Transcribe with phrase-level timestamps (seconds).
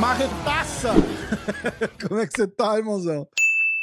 [0.00, 0.90] Marretaça!
[2.08, 3.26] Como é que você tá, irmãozão?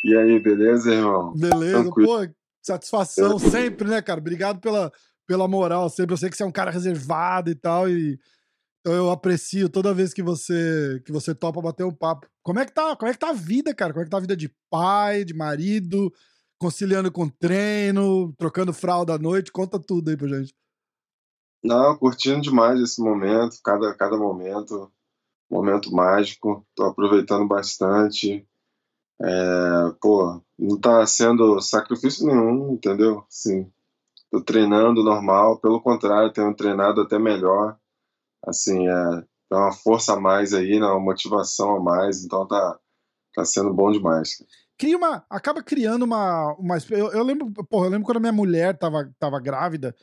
[0.04, 1.34] E aí, beleza, irmão?
[1.35, 2.08] Beleza, Tranquilo.
[2.28, 4.19] pô, satisfação sempre, né, cara?
[4.19, 4.92] Obrigado pela,
[5.26, 6.13] pela moral sempre.
[6.13, 8.19] Eu sei que você é um cara reservado e tal, e
[8.82, 12.28] então eu aprecio toda vez que você que você topa bater um papo.
[12.44, 12.96] Como é que tá?
[12.96, 13.94] Como é que tá a vida, cara?
[13.94, 16.12] Como é que tá a vida de pai, de marido,
[16.58, 19.52] conciliando com treino, trocando fralda à noite?
[19.52, 20.55] Conta tudo aí pra gente.
[21.63, 24.91] Não, curtindo demais esse momento, cada, cada momento,
[25.48, 26.66] momento mágico.
[26.75, 28.48] Tô aproveitando bastante.
[29.22, 33.23] É, pô, não tá sendo sacrifício nenhum, entendeu?
[33.30, 33.72] Sim.
[34.31, 37.77] Tô treinando normal, pelo contrário, tenho treinado até melhor
[38.45, 42.80] assim, é, é uma força a mais aí, né, uma motivação a mais, então tá,
[43.34, 44.44] tá sendo bom demais.
[44.77, 48.31] Cria uma, acaba criando uma, uma eu, eu lembro, porra, eu lembro quando a minha
[48.31, 49.95] mulher tava, tava grávida,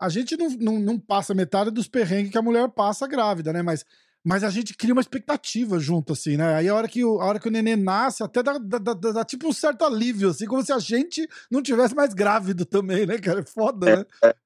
[0.00, 3.62] a gente não, não, não passa metade dos perrengues que a mulher passa grávida, né,
[3.62, 3.84] mas
[4.28, 6.56] mas a gente cria uma expectativa junto, assim, né?
[6.56, 8.92] Aí a hora que o, a hora que o neném nasce, até dá, dá, dá,
[8.92, 13.06] dá tipo um certo alívio, assim, como se a gente não tivesse mais grávido também,
[13.06, 13.38] né, cara?
[13.38, 14.04] É foda, é, né?
[14.24, 14.36] É,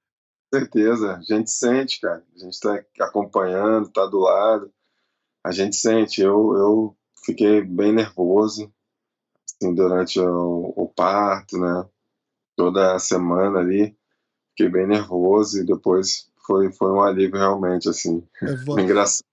[0.53, 2.25] certeza, a gente sente, cara.
[2.35, 4.73] A gente está acompanhando, está do lado.
[5.45, 6.21] A gente sente.
[6.21, 8.73] Eu, eu fiquei bem nervoso
[9.47, 11.87] assim, durante o, o parto, né?
[12.57, 13.97] Toda a semana ali,
[14.51, 18.27] fiquei bem nervoso e depois foi, foi um alívio realmente, assim.
[18.43, 19.30] É engraçado.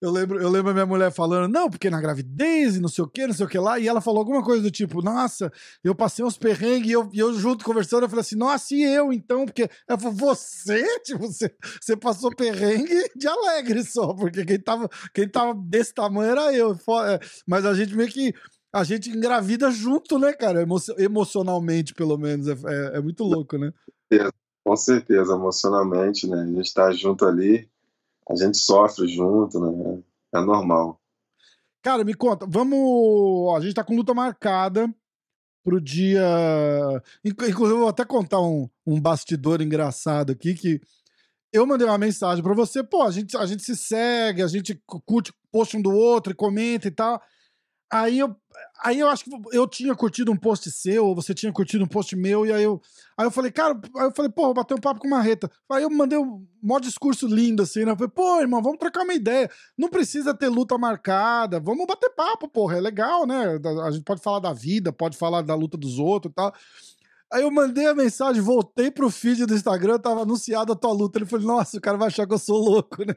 [0.00, 3.02] Eu lembro, eu lembro a minha mulher falando, não, porque na gravidez e não sei
[3.02, 5.50] o que, não sei o que lá, e ela falou alguma coisa do tipo, nossa,
[5.82, 8.82] eu passei uns perrengues e eu, e eu junto conversando, eu falei assim, nossa, e
[8.82, 9.46] eu então?
[9.46, 10.84] Porque ela falou, você?
[11.06, 16.30] Tipo, você, você passou perrengue de alegre só, porque quem tava, quem tava desse tamanho
[16.30, 16.72] era eu.
[16.72, 18.34] É, mas a gente meio que.
[18.72, 20.60] A gente engravida junto, né, cara?
[20.60, 22.48] Emo emocionalmente, pelo menos.
[22.48, 23.72] É, é, é muito louco, né?
[24.64, 26.42] Com certeza, emocionalmente, né?
[26.42, 27.70] A gente tá junto ali
[28.28, 30.02] a gente sofre junto, né?
[30.34, 31.00] É normal.
[31.82, 33.56] Cara, me conta, vamos.
[33.56, 34.92] a gente tá com luta marcada
[35.62, 36.22] pro dia.
[37.24, 40.80] Inclusive, eu vou até contar um, um bastidor engraçado aqui que
[41.52, 44.80] eu mandei uma mensagem para você, pô, a gente, a gente se segue, a gente
[44.86, 47.20] curte post um do outro e comenta e tal.
[47.90, 48.34] Aí eu,
[48.82, 51.88] aí eu acho que eu tinha curtido um post seu, ou você tinha curtido um
[51.88, 52.80] post meu, e aí eu,
[53.16, 55.50] aí eu falei, cara, aí eu falei, pô, bater um papo com uma reta.
[55.70, 57.92] Aí eu mandei um maior discurso lindo, assim, né?
[57.92, 59.48] Eu falei, pô, irmão, vamos trocar uma ideia.
[59.78, 63.58] Não precisa ter luta marcada, vamos bater papo, porra, é legal, né?
[63.84, 66.52] A gente pode falar da vida, pode falar da luta dos outros e tal.
[67.32, 71.18] Aí eu mandei a mensagem, voltei pro feed do Instagram, tava anunciada a tua luta.
[71.18, 73.14] Ele falou, nossa, o cara vai achar que eu sou louco, né?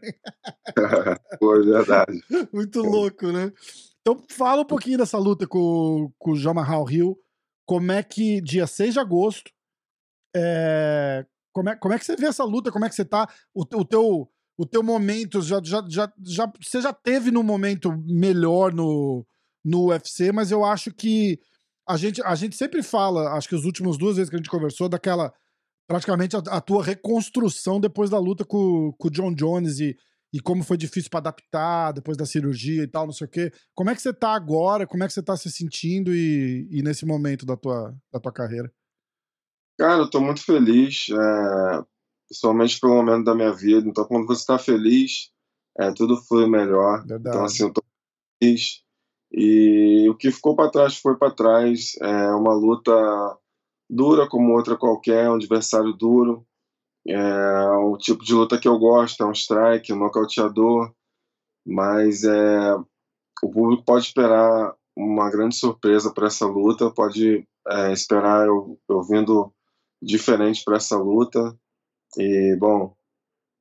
[1.40, 2.24] Foi verdade.
[2.52, 3.52] Muito louco, né?
[4.02, 7.18] Então fala um pouquinho dessa luta com, com o Jamal Hill.
[7.66, 9.52] Como é que, dia 6 de agosto,
[10.36, 12.72] é, como, é, como é que você vê essa luta?
[12.72, 13.28] Como é que você tá?
[13.54, 17.94] O, o teu o teu momento já, já, já, já você já teve num momento
[18.06, 19.26] melhor no,
[19.64, 21.40] no UFC, mas eu acho que
[21.88, 24.50] a gente, a gente sempre fala, acho que as últimas duas vezes que a gente
[24.50, 25.34] conversou, daquela
[25.88, 29.96] praticamente a, a tua reconstrução depois da luta com, com o John Jones e,
[30.32, 33.52] e como foi difícil para adaptar depois da cirurgia e tal, não sei o quê.
[33.74, 34.86] Como é que você tá agora?
[34.86, 38.32] Como é que você tá se sentindo e, e nesse momento da tua, da tua
[38.32, 38.72] carreira?
[39.80, 41.84] Cara, eu tô muito feliz, é,
[42.28, 43.88] principalmente pelo momento da minha vida.
[43.88, 45.32] Então, quando você tá feliz,
[45.80, 46.98] é, tudo flui melhor.
[46.98, 47.36] Então, Verdade.
[47.36, 47.82] Então, assim, eu tô
[48.42, 48.84] feliz.
[49.32, 51.96] E o que ficou para trás foi para trás.
[52.02, 52.92] É uma luta
[53.90, 56.46] dura como outra qualquer, um adversário duro.
[57.08, 60.94] É o tipo de luta que eu gosto, é um strike, um nocauteador,
[61.66, 62.76] mas é,
[63.44, 69.02] o público pode esperar uma grande surpresa para essa luta, pode é, esperar eu, eu
[69.04, 69.54] vindo
[70.02, 71.58] diferente para essa luta.
[72.18, 72.96] E, bom,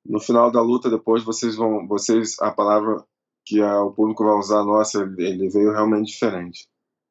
[0.04, 3.04] no final da luta, depois vocês vão, vocês, a palavra
[3.44, 6.68] que a, o público vai usar, nossa, ele veio realmente diferente.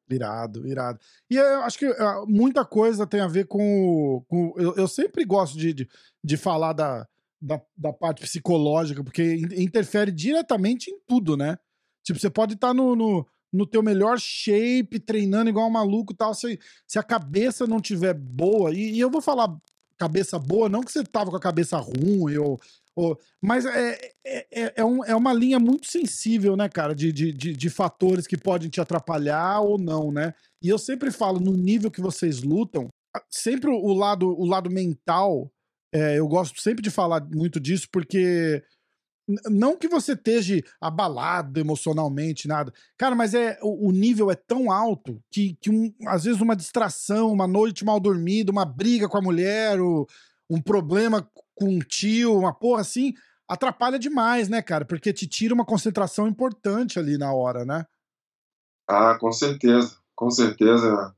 [0.10, 1.00] Irado, irado.
[1.30, 4.24] E eu acho que uh, muita coisa tem a ver com.
[4.28, 5.90] com eu, eu, sempre gosto de, de,
[6.24, 7.06] de falar da,
[7.42, 11.58] da, da, parte psicológica, porque interfere diretamente em tudo, né?
[12.04, 16.14] Tipo, você pode estar tá no, no, no teu melhor shape, treinando igual um maluco
[16.14, 19.54] e tal, se, se a cabeça não tiver boa, e, e eu vou falar
[19.98, 22.60] cabeça boa, não que você tava com a cabeça ruim ou,
[23.42, 27.32] mas é, é, é, é, um, é uma linha muito sensível, né, cara, de, de,
[27.32, 30.34] de, de, fatores que podem te atrapalhar ou não, né?
[30.62, 32.90] E eu sempre falo, no nível que vocês lutam,
[33.30, 35.52] sempre o lado, o lado mental,
[35.94, 38.64] é, eu gosto sempre de falar muito disso, porque
[39.50, 42.74] Não que você esteja abalado emocionalmente, nada.
[42.98, 46.56] Cara, mas é o, o nível é tão alto que, que um, às vezes uma
[46.56, 50.08] distração, uma noite mal dormida, uma briga com a mulher, ou
[50.50, 53.14] um problema com um tio, uma porra assim,
[53.48, 54.86] atrapalha demais, né, cara?
[54.86, 57.86] Porque te tira uma concentração importante ali na hora, né?
[58.88, 61.14] Ah, com certeza, com certeza.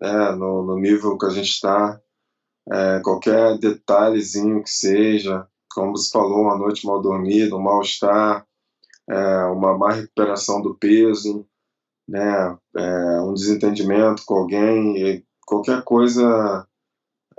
[0.00, 2.00] É, no, no nível que a gente está,
[2.70, 8.46] é, qualquer detalhezinho que seja, como você falou, uma noite mal dormida, um mal-estar,
[9.08, 11.44] é, uma má recuperação do peso,
[12.06, 16.67] né, é, um desentendimento com alguém, qualquer coisa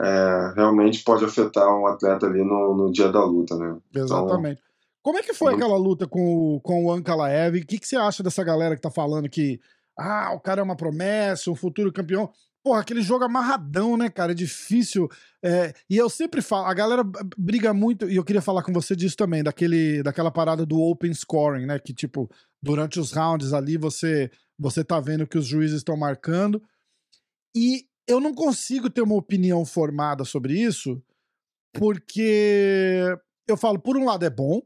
[0.01, 3.77] é, realmente pode afetar um atleta ali no, no dia da luta, né?
[3.89, 4.61] Então, Exatamente.
[4.61, 4.73] Então,
[5.03, 7.57] Como é que foi aquela luta com, o, com o Ankalaev?
[7.57, 9.59] O que, que você acha dessa galera que tá falando que
[9.97, 12.31] ah, o cara é uma promessa, um futuro campeão?
[12.63, 14.31] Porra, aquele jogo amarradão, né, cara?
[14.31, 15.09] É difícil.
[15.43, 17.03] É, e eu sempre falo, a galera
[17.37, 21.13] briga muito, e eu queria falar com você disso também, daquele, daquela parada do open
[21.13, 21.77] scoring, né?
[21.77, 22.29] Que, tipo,
[22.61, 26.61] durante os rounds ali você, você tá vendo que os juízes estão marcando.
[27.55, 31.01] E eu não consigo ter uma opinião formada sobre isso,
[31.71, 33.05] porque
[33.47, 34.61] eu falo, por um lado é bom,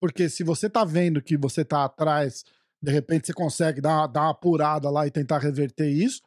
[0.00, 2.44] porque se você tá vendo que você tá atrás,
[2.82, 6.20] de repente você consegue dar, dar uma apurada lá e tentar reverter isso.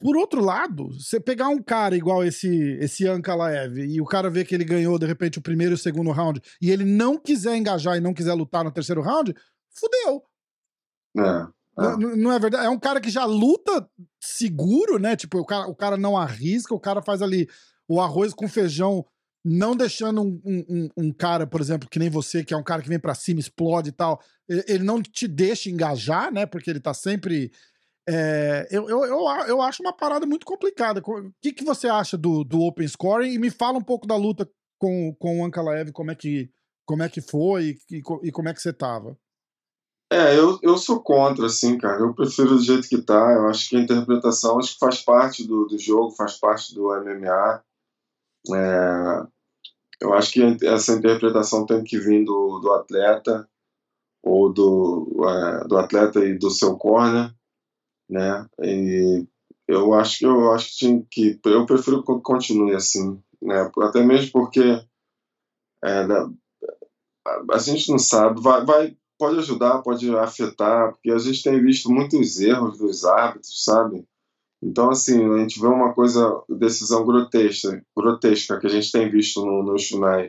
[0.00, 2.48] Por outro lado, você pegar um cara igual esse
[2.80, 5.78] esse Ankalaev e o cara vê que ele ganhou de repente o primeiro e o
[5.78, 9.32] segundo round e ele não quiser engajar e não quiser lutar no terceiro round,
[9.70, 10.24] fudeu.
[11.18, 11.46] É,
[11.78, 11.82] é.
[11.96, 12.66] Não, não, é verdade?
[12.66, 13.88] É um cara que já luta
[14.20, 15.16] seguro, né?
[15.16, 17.48] Tipo, o cara, o cara não arrisca, o cara faz ali
[17.88, 19.04] o arroz com feijão,
[19.44, 22.82] não deixando um, um, um cara, por exemplo, que nem você, que é um cara
[22.82, 26.46] que vem para cima, explode e tal, ele não te deixa engajar, né?
[26.46, 27.50] Porque ele tá sempre
[28.08, 31.00] é, eu, eu, eu, eu, acho uma parada muito complicada.
[31.00, 33.32] O que, que você acha do, do Open Scoring?
[33.32, 34.48] E me fala um pouco da luta
[34.78, 36.50] com, com o Ankalaev, como é que,
[36.84, 39.16] como é que foi e, e, e, como é que você tava.
[40.14, 42.00] É, eu, eu sou contra, assim, cara.
[42.00, 43.32] Eu prefiro do jeito que tá.
[43.32, 46.88] Eu acho que a interpretação acho que faz parte do, do jogo, faz parte do
[46.88, 47.62] MMA.
[48.54, 49.26] É,
[50.00, 53.48] eu acho que essa interpretação tem que vir do, do atleta
[54.22, 57.32] ou do, é, do atleta e do seu corner
[58.12, 58.46] né?
[58.60, 59.26] E
[59.66, 60.78] eu acho que eu acho
[61.10, 63.70] que, eu prefiro que continue assim, né?
[63.82, 64.60] Até mesmo porque
[65.82, 66.06] é,
[67.50, 71.88] a gente não sabe, vai, vai pode ajudar, pode afetar, porque a gente tem visto
[71.88, 74.04] muitos erros dos árbitros, sabe?
[74.60, 79.46] Então, assim, a gente vê uma coisa, decisão grotesca, grotesca que a gente tem visto
[79.46, 79.76] no, no,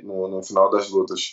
[0.04, 1.32] no, no final das lutas.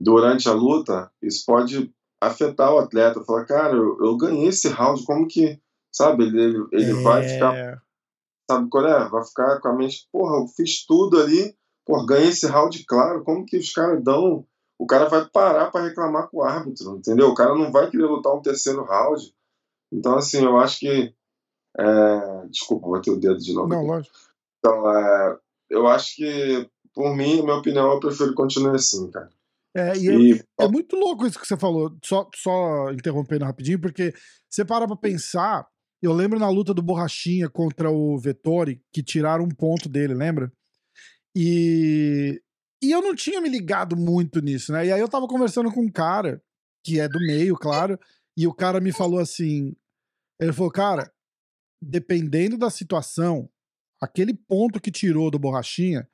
[0.00, 3.22] Durante a luta, isso pode afetar o atleta.
[3.24, 5.60] Falar, cara, eu, eu ganhei esse round, como que,
[5.92, 7.02] sabe, ele, ele, é...
[7.02, 7.82] vai ficar,
[8.50, 9.06] sabe qual é?
[9.10, 11.54] Vai ficar com a mente, porra, eu fiz tudo ali,
[11.84, 14.46] porra, ganhei esse round, claro, como que os caras dão.
[14.80, 17.28] O cara vai parar para reclamar com o árbitro, entendeu?
[17.28, 19.30] O cara não vai querer lutar um terceiro round.
[19.92, 21.14] Então, assim, eu acho que.
[21.78, 22.46] É...
[22.48, 23.68] Desculpa, vou ter o dedo de novo.
[23.68, 23.86] Não, aqui.
[23.86, 24.16] lógico.
[24.58, 25.38] Então, é...
[25.68, 29.28] eu acho que, por mim, minha opinião, eu prefiro continuar assim, cara.
[29.76, 30.32] É, e, é e...
[30.58, 34.14] É, é, muito louco isso que você falou, só, só interrompendo rapidinho, porque
[34.48, 35.68] você para pra pensar.
[36.02, 40.50] Eu lembro na luta do Borrachinha contra o Vettori, que tiraram um ponto dele, lembra?
[41.36, 42.40] E,
[42.82, 44.86] e eu não tinha me ligado muito nisso, né?
[44.86, 46.42] E aí eu tava conversando com um cara,
[46.84, 47.98] que é do meio, claro,
[48.36, 49.76] e o cara me falou assim:
[50.40, 51.12] ele falou, cara,
[51.80, 53.48] dependendo da situação,
[54.00, 56.08] aquele ponto que tirou do Borrachinha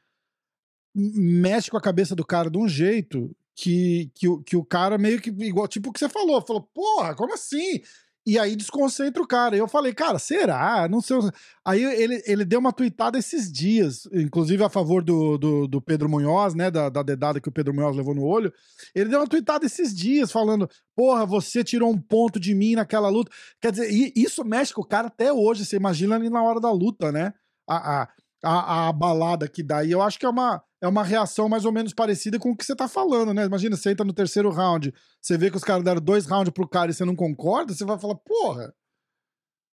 [0.94, 5.20] mexe com a cabeça do cara de um jeito que, que, que o cara meio
[5.20, 7.80] que, igual, tipo o que você falou, falou, porra, como assim?
[8.26, 9.56] E aí desconcentra o cara.
[9.56, 10.88] Eu falei, cara, será?
[10.88, 11.16] Não sei.
[11.64, 16.08] Aí ele, ele deu uma tweetada esses dias, inclusive a favor do, do, do Pedro
[16.08, 16.68] Munhoz, né?
[16.68, 18.52] Da, da dedada que o Pedro Munhoz levou no olho.
[18.92, 23.08] Ele deu uma tweetada esses dias falando: Porra, você tirou um ponto de mim naquela
[23.08, 23.30] luta.
[23.60, 25.64] Quer dizer, isso mexe com o cara até hoje.
[25.64, 27.32] Você imagina ali na hora da luta, né?
[27.68, 28.08] A, a,
[28.42, 29.84] a, a balada que dá.
[29.84, 32.56] E eu acho que é uma, é uma reação mais ou menos parecida com o
[32.56, 33.44] que você tá falando, né?
[33.44, 36.68] Imagina, você entra no terceiro round, você vê que os caras deram dois rounds pro
[36.68, 38.74] cara e você não concorda, você vai falar, porra.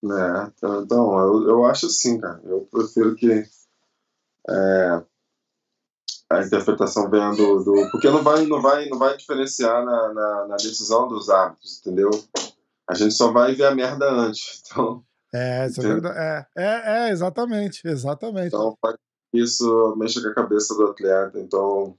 [0.05, 2.41] É, então, eu, eu acho assim, cara.
[2.45, 3.45] Eu prefiro que
[4.49, 5.03] é,
[6.31, 10.47] a interpretação venha do, do, Porque não vai, não vai, não vai diferenciar na, na,
[10.49, 12.11] na, decisão dos árbitros, entendeu?
[12.89, 14.63] A gente só vai ver a merda antes.
[14.71, 15.03] Então,
[15.35, 18.49] é, é, é, é, é, exatamente, exatamente.
[18.49, 18.77] Então,
[19.33, 21.39] isso mexe com a cabeça do atleta.
[21.39, 21.97] Então,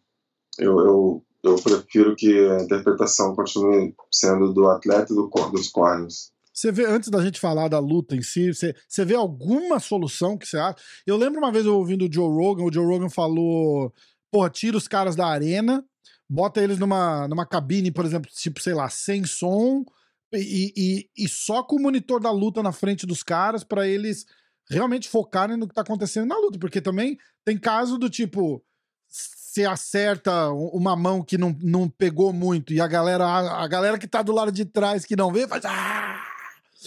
[0.57, 6.31] eu, eu, eu prefiro que a interpretação continue sendo do atleta e do, dos corners.
[6.53, 10.37] Você vê, antes da gente falar da luta em si, você, você vê alguma solução
[10.37, 10.75] que você acha?
[11.05, 13.93] Eu lembro uma vez eu ouvindo o Joe Rogan, o Joe Rogan falou:
[14.31, 15.85] porra, tira os caras da arena,
[16.29, 19.85] bota eles numa, numa cabine, por exemplo, tipo, sei lá, sem som
[20.33, 24.25] e, e, e só com o monitor da luta na frente dos caras para eles
[24.69, 28.63] realmente focarem no que tá acontecendo na luta, porque também tem caso do tipo
[29.07, 34.07] você acerta uma mão que não, não pegou muito e a galera a, galera que
[34.07, 36.23] tá do lado de trás que não vê faz ah!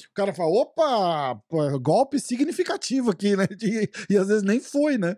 [0.09, 1.43] o cara fala, opa,
[1.81, 3.47] golpe significativo aqui, né?
[4.09, 5.17] E às vezes nem foi, né?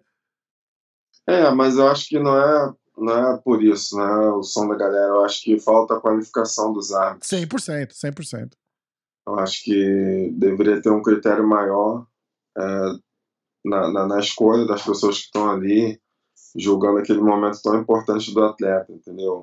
[1.27, 4.29] É, mas eu acho que não é não é por isso, né?
[4.31, 7.31] O som da galera, eu acho que falta a qualificação dos árbitros.
[7.31, 8.53] 100%, 100%.
[9.27, 12.07] Eu acho que deveria ter um critério maior
[12.57, 12.63] é,
[13.65, 16.01] na, na, na, escolha das pessoas que estão ali,
[16.57, 19.43] julgando aquele momento tão importante do atleta, entendeu?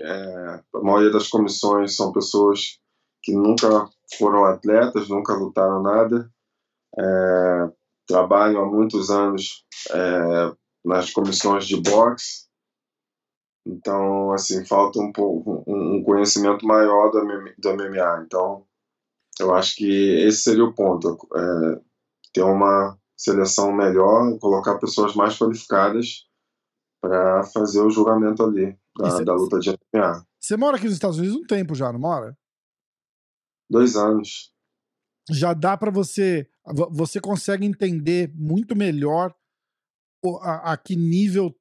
[0.00, 2.80] É, a maioria das comissões são pessoas
[3.22, 3.88] que nunca
[4.18, 6.30] foram atletas, nunca lutaram nada,
[6.98, 7.72] é,
[8.06, 10.52] trabalham há muitos anos é,
[10.84, 12.44] nas comissões de boxe,
[13.66, 17.20] então, assim, falta um pouco um conhecimento maior do,
[17.58, 18.24] do MMA.
[18.26, 18.66] Então,
[19.40, 19.86] eu acho que
[20.26, 21.80] esse seria o ponto, é,
[22.32, 26.26] ter uma seleção melhor, colocar pessoas mais qualificadas
[27.00, 30.26] para fazer o julgamento ali da, cê, da luta de MMA.
[30.40, 32.36] Você mora aqui nos Estados Unidos um tempo já, não mora?
[33.70, 34.52] Dois anos.
[35.30, 36.46] Já dá para você,
[36.90, 39.34] você consegue entender muito melhor
[40.42, 41.54] a, a que nível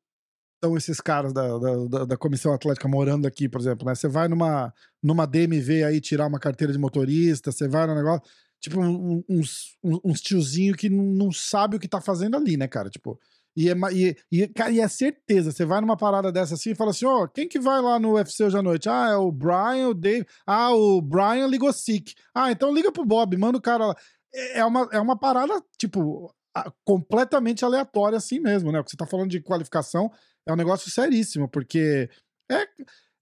[0.64, 3.94] estão esses caras da, da, da, Comissão Atlética morando aqui, por exemplo, né?
[3.94, 8.24] Você vai numa, numa DMV aí tirar uma carteira de motorista, você vai no negócio.
[8.60, 12.90] Tipo, um, uns, uns tiozinho que não, sabe o que tá fazendo ali, né, cara?
[12.90, 13.20] Tipo.
[13.56, 16.76] E é, e, e, cara, e é certeza, você vai numa parada dessa assim e
[16.76, 18.90] fala assim: ó, oh, quem que vai lá no UFC hoje à noite?
[18.90, 20.26] Ah, é o Brian, o Dave.
[20.48, 22.16] Ah, o Brian ligou sick.
[22.34, 23.96] Ah, então liga pro Bob, manda o cara lá.
[24.34, 26.34] É, é uma, é uma parada, tipo,
[26.84, 28.80] completamente aleatória assim mesmo, né?
[28.80, 30.12] O que você tá falando de qualificação
[30.46, 32.10] é um negócio seríssimo, porque
[32.52, 32.68] é,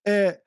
[0.08, 0.42] é,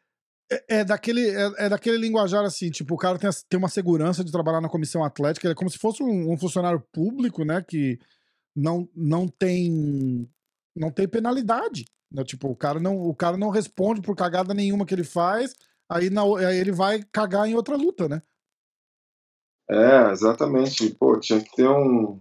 [0.50, 4.24] é, é daquele, é, é, daquele linguajar assim, tipo, o cara tem, tem uma segurança
[4.24, 7.98] de trabalhar na comissão atlética, é como se fosse um, um funcionário público, né, que
[8.54, 10.28] não, não tem
[10.76, 12.24] não tem penalidade, né?
[12.24, 15.54] Tipo, o cara não o cara não responde por cagada nenhuma que ele faz,
[15.88, 18.22] aí, na, aí ele vai cagar em outra luta, né?
[19.70, 20.90] É, exatamente.
[20.94, 22.20] Pô, tinha que ter um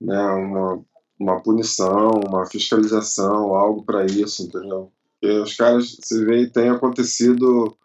[0.00, 0.84] né, uma
[1.20, 4.90] uma punição, uma fiscalização, algo para isso, entendeu?
[5.20, 7.76] Porque os caras, se vê, tem acontecido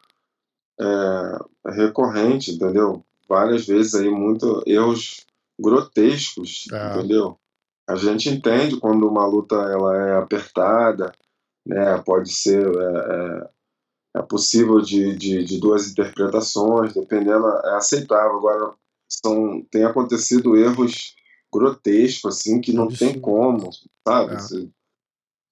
[0.79, 1.39] é,
[1.73, 3.03] recorrente, entendeu?
[3.27, 5.25] Várias vezes aí, muito erros
[5.59, 6.95] grotescos, é.
[6.97, 7.37] entendeu?
[7.87, 11.11] A gente entende quando uma luta ela é apertada,
[11.65, 12.01] né?
[12.05, 13.49] Pode ser é,
[14.17, 18.37] é, é possível de, de, de, duas interpretações, dependendo é aceitável.
[18.37, 18.73] Agora
[19.09, 21.15] são tem acontecido erros
[21.57, 23.69] grotesco, assim, que não tem como,
[24.07, 24.35] sabe?
[24.35, 24.39] É.
[24.39, 24.69] Você,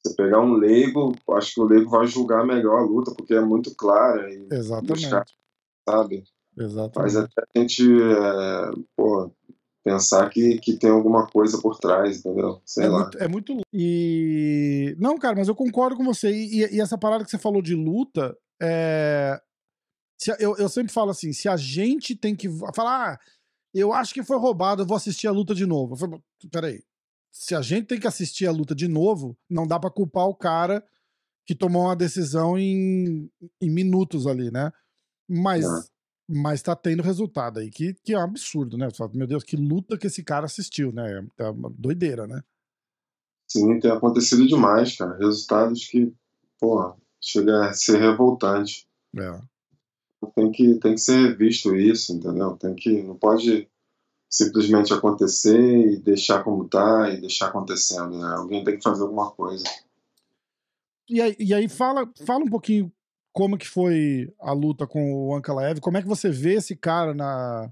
[0.04, 3.42] você, pegar um leigo, acho que o leigo vai julgar melhor a luta, porque é
[3.42, 4.32] muito clara.
[4.34, 5.02] E Exatamente.
[5.02, 5.26] Buscar,
[5.90, 6.24] sabe?
[6.58, 7.00] Exatamente.
[7.00, 9.32] Mas até a gente, é, pô,
[9.84, 12.62] pensar que, que tem alguma coisa por trás, entendeu?
[12.66, 13.02] Sei é lá.
[13.02, 13.62] Muito, é muito.
[13.74, 14.96] E.
[15.00, 16.32] Não, cara, mas eu concordo com você.
[16.32, 19.40] E, e essa parada que você falou de luta, é.
[20.40, 23.20] Eu, eu sempre falo assim: se a gente tem que falar, ah,
[23.74, 25.94] eu acho que foi roubado, eu vou assistir a luta de novo.
[25.94, 26.20] Eu falei,
[26.52, 26.84] peraí,
[27.32, 30.36] se a gente tem que assistir a luta de novo, não dá para culpar o
[30.36, 30.86] cara
[31.46, 34.72] que tomou uma decisão em, em minutos ali, né?
[35.28, 35.66] Mas,
[36.30, 38.88] mas tá tendo resultado aí, que, que é um absurdo, né?
[39.14, 41.28] Meu Deus, que luta que esse cara assistiu, né?
[41.38, 42.44] É uma doideira, né?
[43.48, 45.18] Sim, tem acontecido demais, cara.
[45.18, 46.14] Resultados que,
[46.60, 48.88] porra, chega a ser revoltante.
[49.18, 49.53] É
[50.28, 52.58] tem que, tem que ser visto isso, entendeu?
[52.58, 53.68] Tem que, não pode
[54.30, 58.36] simplesmente acontecer e deixar como tá e deixar acontecendo, né?
[58.36, 59.64] Alguém tem que fazer alguma coisa.
[61.08, 62.92] E aí, e aí fala, fala um pouquinho
[63.32, 67.14] como que foi a luta com o Ankalaev, como é que você vê esse cara
[67.14, 67.72] na,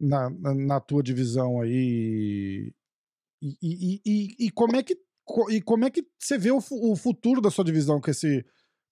[0.00, 2.72] na, na, tua divisão aí
[3.42, 4.96] e, e, e, e, como é que
[5.50, 8.44] e como é que você vê o, o futuro da sua divisão com esse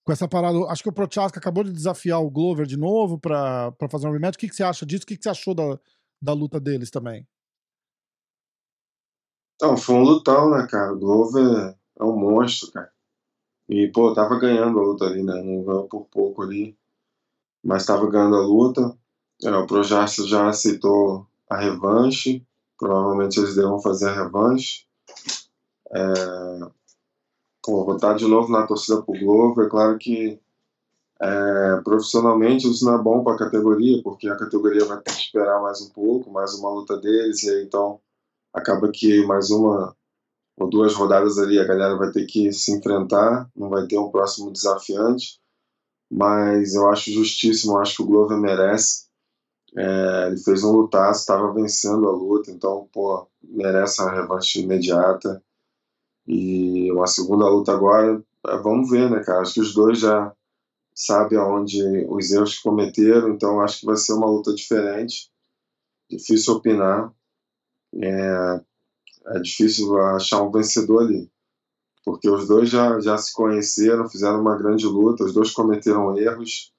[0.03, 0.57] com essa parada.
[0.69, 4.35] Acho que o Prochaska acabou de desafiar o Glover de novo para fazer um rematch.
[4.35, 5.03] O que, que você acha disso?
[5.03, 5.79] O que, que você achou da,
[6.21, 7.27] da luta deles também?
[9.55, 10.93] Então, foi um lutão, né, cara?
[10.93, 12.91] O Glover é um monstro, cara.
[13.69, 15.41] E, pô, tava ganhando a luta ali, né?
[15.41, 16.77] Não ganhou por pouco ali.
[17.63, 18.97] Mas tava ganhando a luta.
[19.41, 22.45] É, o Prochaska já aceitou a revanche.
[22.77, 24.85] Provavelmente eles devam fazer a revanche.
[25.95, 26.13] É,
[27.63, 29.61] pô, vou estar de novo na torcida pro Globo.
[29.63, 30.39] É claro que
[31.21, 35.21] é, profissionalmente isso não é bom para a categoria, porque a categoria vai ter que
[35.21, 37.99] esperar mais um pouco, mais uma luta deles, e aí, então
[38.53, 39.95] acaba que mais uma
[40.57, 44.11] ou duas rodadas ali, a galera vai ter que se enfrentar, não vai ter um
[44.11, 45.39] próximo desafiante,
[46.11, 49.07] mas eu acho justíssimo, eu acho que o Glover merece.
[49.75, 55.43] É, ele fez um lutaço, estava vencendo a luta, então, pô, merece uma revanche imediata.
[56.27, 59.41] E uma segunda luta agora, é, vamos ver, né, cara?
[59.41, 60.33] Acho que os dois já
[60.95, 65.31] sabem aonde os erros que cometeram, então acho que vai ser uma luta diferente.
[66.09, 67.11] Difícil opinar.
[68.01, 68.61] É,
[69.27, 71.29] é difícil achar um vencedor ali.
[72.05, 76.73] Porque os dois já, já se conheceram, fizeram uma grande luta, os dois cometeram erros,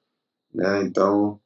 [0.52, 0.82] né?
[0.84, 1.40] Então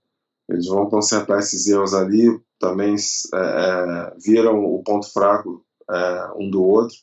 [0.48, 6.50] eles vão consertar esses erros ali, também é, é, viram o ponto fraco é, um
[6.50, 6.96] do outro.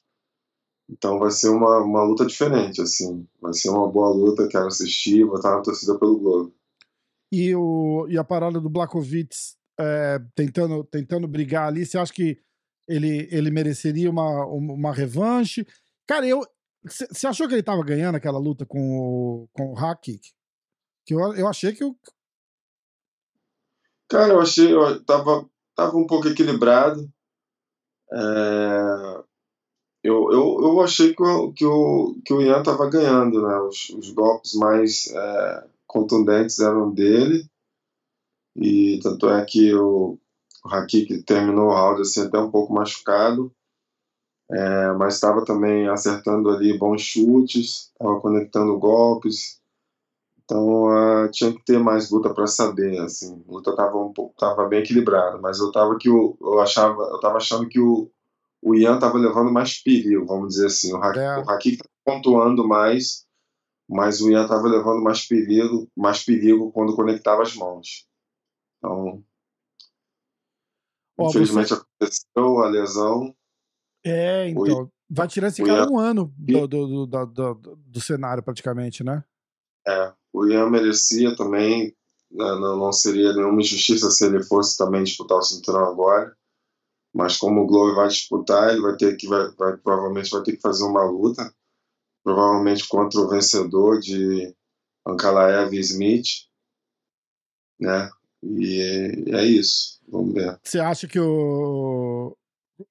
[0.90, 3.28] Então vai ser uma, uma luta diferente, assim.
[3.42, 6.54] Vai ser uma boa luta, quero assistir, vou estar na torcida pelo Globo.
[7.32, 12.40] E, o, e a parada do Blakovitz é, tentando, tentando brigar ali, você acha que
[12.88, 15.66] ele, ele mereceria uma, uma revanche?
[16.08, 16.42] Cara, eu.
[16.84, 20.34] Você achou que ele tava ganhando aquela luta com o, com o Hakik?
[21.04, 21.98] Que eu, eu achei que o.
[24.08, 24.72] Cara, eu achei.
[24.72, 27.12] Eu tava, tava um pouco equilibrado.
[28.14, 29.24] É,
[30.06, 31.24] eu, eu, eu achei que
[31.56, 33.58] que o, que o Ian tava ganhando, né?
[33.62, 37.50] Os, os golpes mais é, contundentes eram dele.
[38.56, 40.18] E tanto é que o,
[40.64, 43.52] o Hakik terminou o round assim, até um pouco machucado,
[44.52, 49.60] é, mas estava também acertando ali bons chutes, estava conectando golpes,
[50.46, 54.36] então uh, tinha que ter mais luta para saber, assim, a luta estava um pouco,
[54.38, 58.12] tava bem equilibrada, mas eu tava que eu achava, eu achando que o,
[58.66, 61.38] o Ian estava levando mais perigo, vamos dizer assim, o, Hakik é.
[61.38, 63.28] o Hakik pontuando mais,
[63.88, 68.08] mas o Ian estava levando mais perigo, mais perigo quando conectava as mãos.
[68.80, 69.24] Então,
[71.16, 71.76] Ó, Infelizmente você...
[71.76, 73.36] aconteceu a lesão.
[74.04, 74.92] É, então.
[75.08, 75.90] Vai tirar esse cara Ian...
[75.92, 79.24] um ano do, do, do, do, do cenário, praticamente, né?
[79.88, 81.96] É, o Ian merecia também.
[82.32, 86.36] Né, não, não seria nenhuma injustiça se ele fosse também disputar o cinturão agora.
[87.16, 90.58] Mas como o Glover vai disputar, ele vai ter que vai, vai, provavelmente vai ter
[90.58, 91.50] que fazer uma luta,
[92.22, 94.54] provavelmente contra o vencedor de
[95.08, 96.28] Ankalaev e Smith,
[97.80, 98.10] né?
[98.44, 100.02] E é isso.
[100.10, 100.60] Vamos ver.
[100.62, 102.36] Você acha que o.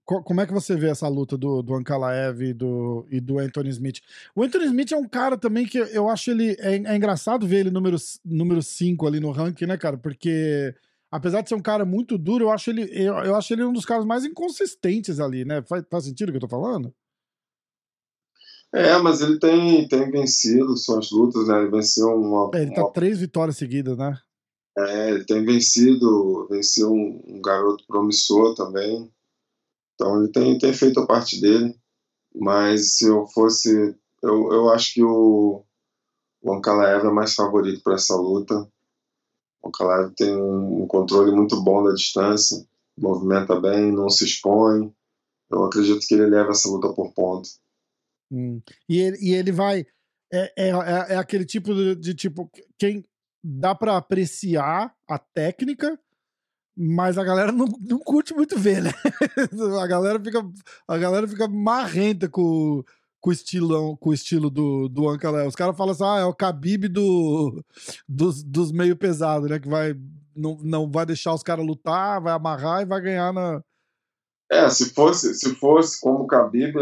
[0.07, 3.69] Como é que você vê essa luta do, do Ankalaev e do, e do Anthony
[3.69, 4.01] Smith?
[4.35, 6.57] O Anthony Smith é um cara também que eu acho ele.
[6.61, 9.99] É, é engraçado ver ele número 5 número cinco ali no ranking, né, cara?
[9.99, 10.75] Porque
[11.15, 13.73] apesar de ser um cara muito duro, eu acho ele, eu, eu acho ele um
[13.73, 15.63] dos caras mais inconsistentes ali, né?
[15.63, 16.93] Faz, faz sentido o que eu tô falando?
[18.73, 21.61] É, mas ele tem, tem vencido suas lutas, né?
[21.61, 22.51] Ele venceu uma.
[22.53, 22.93] É, ele tá uma...
[22.93, 24.19] três vitórias seguidas, né?
[24.77, 29.09] É, ele tem vencido, venceu um, um, garoto promissor também.
[29.95, 31.79] Então ele tem, tem feito a parte dele.
[32.35, 33.95] Mas se eu fosse.
[34.21, 35.65] Eu, eu acho que o,
[36.43, 38.69] o Ankalaev é mais favorito para essa luta.
[39.65, 42.63] O Ankalaev tem um, um, controle muito bom da distância,
[42.99, 44.93] movimenta bem, não se expõe.
[45.51, 47.49] Eu acredito que ele leva essa luta por ponto.
[48.31, 48.61] Hum.
[48.89, 49.87] E, ele, e ele vai.
[50.31, 52.51] É, é, é, é aquele tipo de, de tipo.
[52.79, 53.05] Quem,
[53.43, 55.99] dá para apreciar a técnica,
[56.77, 58.91] mas a galera não, não curte muito ver, né?
[59.81, 60.43] a galera fica
[60.89, 62.83] a galera fica marrenta com,
[63.25, 65.47] com o estilo com o estilo do do Ankle.
[65.47, 67.65] Os caras falam assim: "Ah, é o Khabib do
[68.07, 69.95] dos, dos meio pesado, né, que vai
[70.37, 73.63] não, não vai deixar os caras lutar, vai amarrar e vai ganhar na
[74.53, 76.75] É, se fosse se fosse como o Khabib,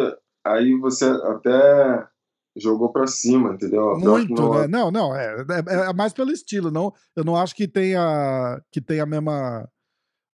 [0.44, 2.08] aí você até
[2.56, 3.96] jogou para cima, entendeu?
[3.96, 4.54] Muito, não...
[4.54, 4.66] né?
[4.66, 6.92] Não, não, é, é, é, mais pelo estilo, não.
[7.14, 9.68] Eu não acho que tenha que tenha a mesma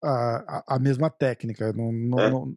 [0.03, 2.31] a, a mesma técnica, não, não, é.
[2.31, 2.55] não...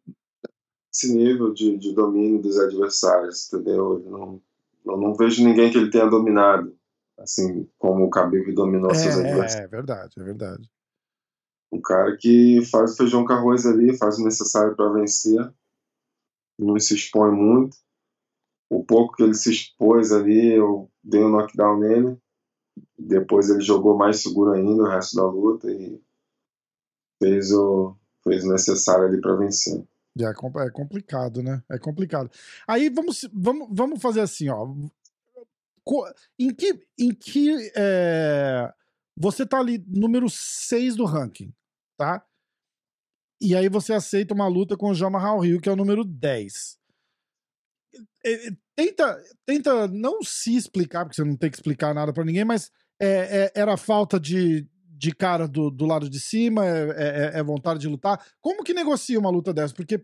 [0.94, 4.02] esse nível de, de domínio dos adversários, entendeu?
[4.04, 4.42] Eu não,
[4.86, 6.76] eu não vejo ninguém que ele tenha dominado,
[7.18, 9.56] assim como o Khabib dominou é, seus é, adversários.
[9.56, 10.70] É verdade, é verdade.
[11.72, 15.54] Um cara que faz o feijão com arroz ali, faz o necessário para vencer,
[16.58, 17.78] não se expõe muito
[18.70, 22.18] o pouco que ele se expôs ali, eu dei um knockdown nele.
[22.98, 26.02] Depois ele jogou mais seguro ainda o resto da luta e
[27.22, 29.84] fez o, fez o necessário ali para vencer.
[30.24, 31.64] É, é complicado, né?
[31.70, 32.30] É complicado.
[32.68, 34.68] Aí vamos, vamos, vamos fazer assim, ó.
[36.38, 38.72] Em que, em que é,
[39.16, 41.54] você tá ali número 6 do ranking,
[41.98, 42.26] tá?
[43.40, 46.78] E aí você aceita uma luta com o Jamal Hill, que é o número 10.
[48.26, 52.26] É, é, tenta, tenta não se explicar, porque você não tem que explicar nada para
[52.26, 56.90] ninguém, mas é, é, era falta de, de cara do, do lado de cima, é,
[57.36, 58.26] é, é, vontade de lutar.
[58.42, 59.74] Como que negocia uma luta dessa?
[59.74, 60.04] Porque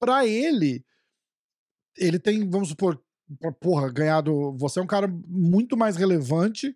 [0.00, 0.84] para ele,
[1.96, 3.00] ele tem, vamos supor,
[3.60, 4.56] porra, ganhado.
[4.58, 6.74] Você é um cara muito mais relevante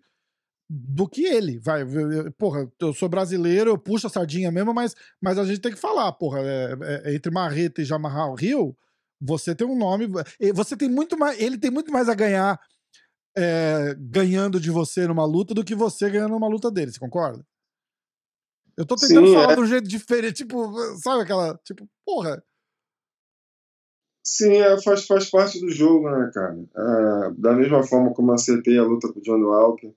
[0.69, 1.59] do que ele.
[1.59, 1.83] Vai,
[2.37, 5.79] porra, eu sou brasileiro, eu puxo a sardinha mesmo, mas, mas a gente tem que
[5.79, 8.75] falar, porra, é, é, entre Marreta e Jamarral Rio,
[9.19, 10.07] você tem um nome.
[10.53, 11.39] Você tem muito mais.
[11.41, 12.57] Ele tem muito mais a ganhar
[13.37, 17.45] é, ganhando de você numa luta do que você ganhando numa luta dele, você concorda?
[18.79, 19.55] Eu tô tentando Sim, falar é.
[19.55, 21.57] de um jeito diferente, tipo, sabe aquela.
[21.65, 22.41] Tipo, porra.
[24.25, 26.57] Sim, é, faz, faz parte do jogo, né, cara?
[26.57, 29.93] É, da mesma forma como acertei a luta com o Johnny Walker.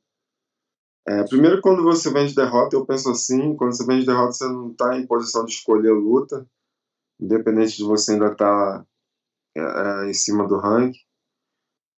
[1.06, 4.32] É, primeiro, quando você vem de derrota, eu penso assim: quando você vem de derrota,
[4.32, 6.44] você não tá em posição de escolher a luta,
[7.20, 8.86] independente de você ainda estar tá,
[9.56, 9.60] é,
[10.06, 10.98] é, em cima do ranking.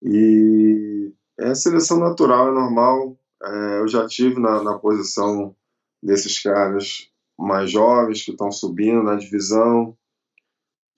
[0.02, 3.18] E é seleção natural, é normal.
[3.42, 5.56] É, eu já tive na, na posição
[6.04, 9.98] desses caras mais jovens que estão subindo na divisão.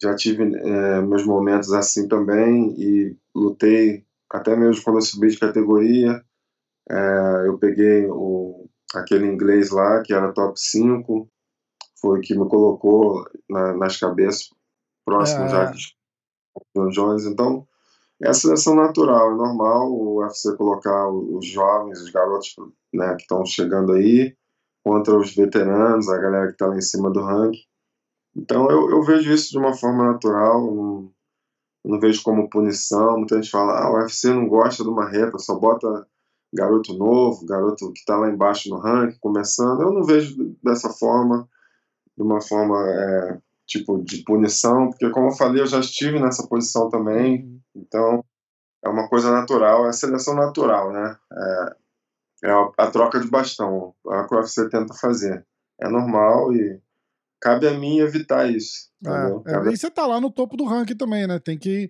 [0.01, 5.39] Já tive é, meus momentos assim também e lutei até mesmo quando eu subi de
[5.39, 6.23] categoria.
[6.89, 11.29] É, eu peguei o, aquele inglês lá que era top 5,
[11.99, 14.49] foi que me colocou na, nas cabeças
[15.05, 15.55] próximas é.
[15.55, 15.95] já de
[16.75, 17.25] John Jones.
[17.25, 17.67] Então,
[18.21, 22.55] é a seleção natural, é normal o UFC colocar os jovens, os garotos
[22.93, 24.35] né, que estão chegando aí,
[24.85, 27.63] contra os veteranos, a galera que está lá em cima do ranking.
[28.35, 31.11] Então eu, eu vejo isso de uma forma natural, não,
[31.83, 33.17] não vejo como punição.
[33.17, 36.07] Muita gente fala, ah, o UFC não gosta de uma reta, só bota
[36.53, 39.81] garoto novo, garoto que está lá embaixo no ranking, começando.
[39.81, 41.49] Eu não vejo dessa forma,
[42.15, 46.47] de uma forma é, tipo de punição, porque como eu falei, eu já estive nessa
[46.47, 47.59] posição também, uhum.
[47.75, 48.23] então
[48.83, 51.17] é uma coisa natural, é seleção natural, né?
[51.33, 51.75] É,
[52.45, 55.45] é a, a, troca de bastão, é o que o UFC tenta fazer.
[55.79, 56.79] É normal e
[57.41, 58.89] cabe a mim evitar isso.
[59.05, 61.39] É, é, e você tá lá no topo do ranking também, né?
[61.39, 61.89] Tem que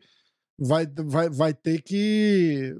[0.57, 2.75] vai, vai, vai ter que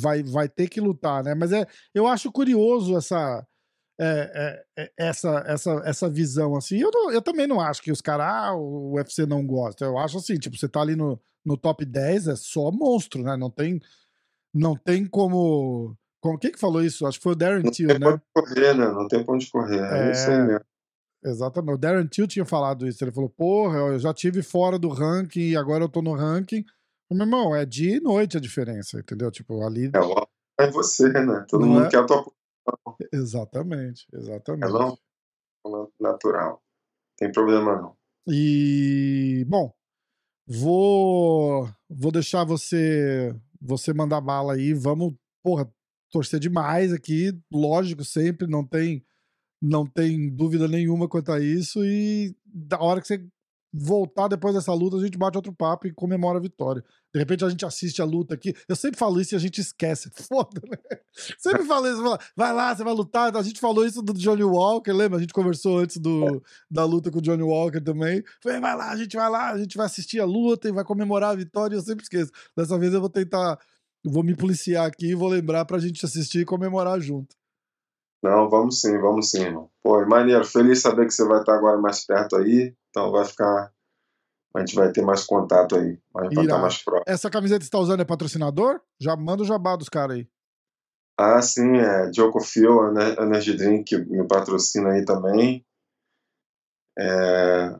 [0.00, 1.34] vai, vai ter que lutar, né?
[1.34, 3.46] Mas é, eu acho curioso essa
[3.98, 6.78] é, é, é, essa, essa, essa visão assim.
[6.78, 9.84] Eu, eu também não acho que os caras, ah, o UFC não gosta.
[9.84, 13.36] Eu acho assim, tipo, você tá ali no, no top 10, é só monstro, né?
[13.36, 13.80] Não tem,
[14.52, 15.96] não tem como.
[16.24, 17.06] Como quem que falou isso?
[17.06, 17.98] Acho que foi o Darren Till, né?
[17.98, 18.86] Não tem pra onde correr, né?
[18.86, 19.80] Não tem pra onde correr.
[19.80, 20.64] É, é isso aí mesmo.
[21.22, 21.74] Exatamente.
[21.74, 23.04] O Darren Till tinha falado isso.
[23.04, 26.64] Ele falou: Porra, eu já tive fora do ranking e agora eu tô no ranking.
[27.12, 29.30] Meu irmão, é dia e noite a diferença, entendeu?
[29.30, 29.92] Tipo, ali.
[30.58, 31.44] É, é você, né?
[31.46, 31.90] Todo mundo é?
[31.90, 32.24] quer a tua
[33.12, 34.64] Exatamente, exatamente.
[34.64, 36.62] É não, natural.
[37.18, 37.94] Tem problema não.
[38.26, 39.70] E bom,
[40.46, 45.70] vou vou deixar você você mandar bala aí, vamos, porra,
[46.14, 49.04] torcer demais aqui, lógico, sempre não tem
[49.60, 53.26] não tem dúvida nenhuma quanto a isso e da hora que você
[53.76, 56.84] voltar depois dessa luta, a gente bate outro papo e comemora a vitória.
[57.12, 58.54] De repente a gente assiste a luta aqui.
[58.68, 60.10] Eu sempre falo isso e a gente esquece.
[60.14, 60.76] Foda, né?
[61.38, 62.00] Sempre falo isso.
[62.36, 63.36] Vai lá, você vai lutar.
[63.36, 65.18] A gente falou isso do Johnny Walker, lembra?
[65.18, 68.22] A gente conversou antes do, da luta com o Johnny Walker também.
[68.40, 70.84] Falei, vai lá, a gente vai lá, a gente vai assistir a luta e vai
[70.84, 71.74] comemorar a vitória.
[71.74, 72.30] E eu sempre esqueço.
[72.56, 73.58] Dessa vez eu vou tentar,
[74.04, 77.34] vou me policiar aqui e vou lembrar pra gente assistir e comemorar junto.
[78.22, 79.70] Não, vamos sim, vamos sim, irmão.
[79.82, 80.44] Pô, é maneiro.
[80.44, 82.74] Feliz saber que você vai estar agora mais perto aí.
[82.90, 83.70] Então vai ficar.
[84.56, 85.98] A gente vai ter mais contato aí.
[86.12, 87.04] Vai estar mais próximo.
[87.06, 88.80] Essa camiseta que você está usando é patrocinador?
[89.00, 90.28] Já manda o jabá dos caras aí.
[91.18, 95.64] Ah, sim, é Joko Fuel, Energy Drink, que me patrocina aí também.
[96.98, 97.78] É...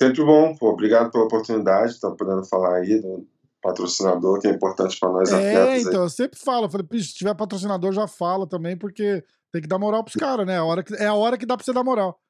[0.00, 3.26] Sempre bom, pô, obrigado pela oportunidade, tá podendo falar aí do
[3.62, 5.68] patrocinador, que é importante para nós é, atletas.
[5.68, 6.06] É, então, aí.
[6.06, 9.78] eu sempre falo, eu falei, se tiver patrocinador, já fala também, porque tem que dar
[9.78, 10.54] moral pros caras, né?
[10.54, 12.20] É a hora que, é a hora que dá pra você dar moral.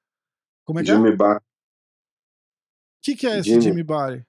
[0.64, 1.16] Como é que Jimmy é?
[1.16, 1.38] Bar.
[1.38, 1.40] O
[3.02, 4.24] que, que é esse Jimmy, Jimmy Bar?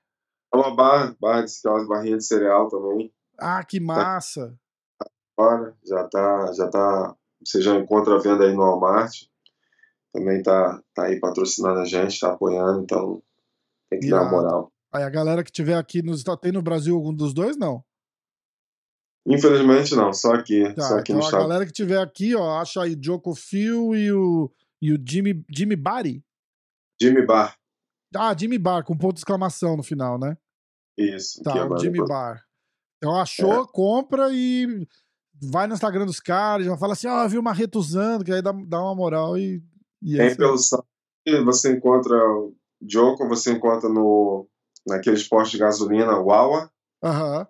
[0.53, 3.13] É uma barra, barra de aquelas barrinhas de cereal também.
[3.37, 4.57] Ah, que massa!
[5.35, 7.15] Tá, já tá, já tá.
[7.45, 9.23] Você já encontra a venda aí no Walmart.
[10.13, 13.21] Também tá, tá aí patrocinando a gente, tá apoiando, então
[13.89, 14.25] tem que Irado.
[14.25, 14.72] dar moral.
[14.93, 17.83] Aí a galera que tiver aqui nos tem no Brasil algum dos dois, não?
[19.25, 20.71] Infelizmente não, só aqui.
[20.75, 21.41] Tá, só aqui então no a estado.
[21.41, 24.51] galera que tiver aqui, ó, acha aí Joko Phil e o,
[24.81, 26.23] e o Jimmy, Jimmy Bari?
[27.01, 27.57] Jimmy Bar.
[28.15, 30.37] Ah, Jimmy Bar, com ponto de exclamação no final, né?
[30.97, 31.41] Isso.
[31.41, 32.43] Tá, o Jimmy Bar.
[32.97, 33.67] Então achou, é.
[33.71, 34.87] compra e
[35.41, 38.41] vai no Instagram dos caras, já fala assim, ó, oh, viu uma retuzando, que aí
[38.41, 39.63] dá, dá uma moral e.
[40.01, 40.83] e Tem pelo site,
[41.43, 44.47] você encontra o Joko, você encontra no
[44.87, 46.71] naqueles postos de gasolina Wawa.
[47.03, 47.47] Aham.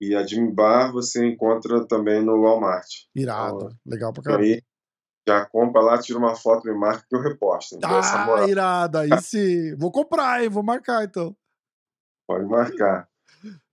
[0.00, 2.88] E a Jimmy Bar você encontra também no Walmart.
[3.14, 3.56] Irado.
[3.56, 4.44] Então, Legal pra caramba.
[4.44, 4.62] Aí
[5.28, 7.76] já compra lá, tira uma foto e marca que eu reposto.
[7.76, 8.98] Então, ah, irado.
[8.98, 9.76] Aí sim.
[9.76, 10.48] Vou comprar, hein?
[10.48, 11.36] Vou marcar então.
[12.26, 13.08] Pode marcar.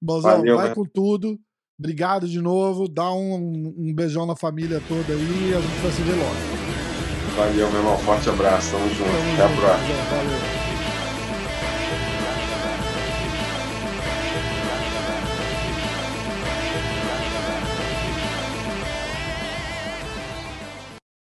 [0.01, 1.39] Bozão, Valeu, vai com tudo.
[1.79, 2.87] Obrigado de novo.
[2.87, 5.53] Dá um, um beijão na família toda aí.
[5.55, 7.35] A gente vai se ver logo.
[7.35, 7.97] Valeu, meu irmão.
[7.99, 8.71] Forte abraço.
[8.71, 9.09] Tamo junto.
[9.33, 9.95] Até a próxima.
[10.11, 10.48] Valeu.